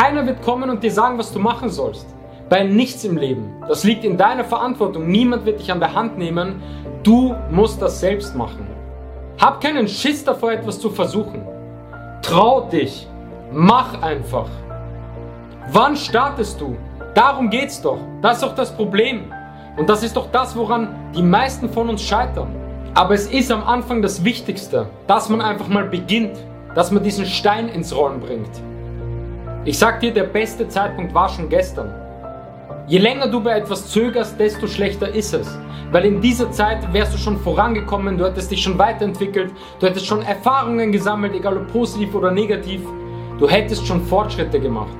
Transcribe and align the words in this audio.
Keiner 0.00 0.26
wird 0.26 0.40
kommen 0.40 0.70
und 0.70 0.82
dir 0.82 0.90
sagen, 0.90 1.18
was 1.18 1.30
du 1.30 1.38
machen 1.38 1.68
sollst. 1.68 2.06
Bei 2.48 2.64
nichts 2.64 3.04
im 3.04 3.18
Leben. 3.18 3.62
Das 3.68 3.84
liegt 3.84 4.02
in 4.02 4.16
deiner 4.16 4.44
Verantwortung. 4.44 5.06
Niemand 5.08 5.44
wird 5.44 5.60
dich 5.60 5.70
an 5.70 5.78
der 5.78 5.94
Hand 5.94 6.16
nehmen. 6.16 6.62
Du 7.02 7.34
musst 7.50 7.82
das 7.82 8.00
selbst 8.00 8.34
machen. 8.34 8.66
Hab 9.38 9.60
keinen 9.60 9.86
Schiss 9.86 10.24
davor, 10.24 10.52
etwas 10.52 10.80
zu 10.80 10.88
versuchen. 10.88 11.46
Trau 12.22 12.62
dich. 12.62 13.06
Mach 13.52 14.00
einfach. 14.00 14.48
Wann 15.70 15.94
startest 15.96 16.58
du? 16.62 16.78
Darum 17.14 17.50
geht's 17.50 17.82
doch. 17.82 17.98
Das 18.22 18.36
ist 18.38 18.42
doch 18.42 18.54
das 18.54 18.74
Problem. 18.74 19.30
Und 19.76 19.90
das 19.90 20.02
ist 20.02 20.16
doch 20.16 20.32
das, 20.32 20.56
woran 20.56 20.94
die 21.14 21.22
meisten 21.22 21.68
von 21.68 21.90
uns 21.90 22.02
scheitern. 22.02 22.48
Aber 22.94 23.12
es 23.12 23.26
ist 23.26 23.52
am 23.52 23.62
Anfang 23.64 24.00
das 24.00 24.24
Wichtigste, 24.24 24.86
dass 25.06 25.28
man 25.28 25.42
einfach 25.42 25.68
mal 25.68 25.84
beginnt, 25.84 26.38
dass 26.74 26.90
man 26.90 27.02
diesen 27.02 27.26
Stein 27.26 27.68
ins 27.68 27.94
Rollen 27.94 28.20
bringt. 28.20 28.62
Ich 29.66 29.78
sag 29.78 30.00
dir, 30.00 30.10
der 30.10 30.24
beste 30.24 30.66
Zeitpunkt 30.68 31.12
war 31.12 31.28
schon 31.28 31.50
gestern. 31.50 31.92
Je 32.86 32.96
länger 32.96 33.28
du 33.28 33.42
bei 33.42 33.58
etwas 33.58 33.88
zögerst, 33.88 34.40
desto 34.40 34.66
schlechter 34.66 35.14
ist 35.14 35.34
es. 35.34 35.58
Weil 35.92 36.06
in 36.06 36.22
dieser 36.22 36.50
Zeit 36.50 36.90
wärst 36.94 37.12
du 37.12 37.18
schon 37.18 37.38
vorangekommen, 37.38 38.16
du 38.16 38.24
hättest 38.24 38.50
dich 38.50 38.62
schon 38.62 38.78
weiterentwickelt, 38.78 39.52
du 39.78 39.86
hättest 39.86 40.06
schon 40.06 40.22
Erfahrungen 40.22 40.92
gesammelt, 40.92 41.34
egal 41.34 41.58
ob 41.58 41.70
positiv 41.70 42.14
oder 42.14 42.30
negativ. 42.30 42.80
Du 43.38 43.46
hättest 43.46 43.86
schon 43.86 44.02
Fortschritte 44.02 44.58
gemacht. 44.58 44.96